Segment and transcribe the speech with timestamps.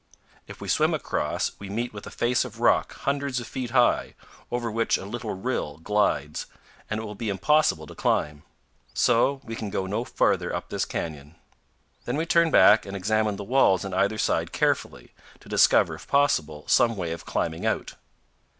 [0.47, 4.15] If we swim across we meet with a face of rock hundreds of feet high,
[4.49, 6.47] over which a little rill glides,
[6.89, 8.41] and it will be impossible to climb.
[8.95, 11.35] So we can go no farther up this canyon.
[12.05, 16.07] Then we turn back and examine the walls on either side carefully, to discover, if
[16.07, 17.93] possible, some way of climbing out.